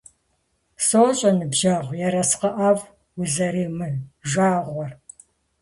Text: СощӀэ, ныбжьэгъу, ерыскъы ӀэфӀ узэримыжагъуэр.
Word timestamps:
СощӀэ, 0.85 1.31
ныбжьэгъу, 1.37 1.97
ерыскъы 2.07 2.49
ӀэфӀ 2.57 2.85
узэримыжагъуэр. 3.21 4.91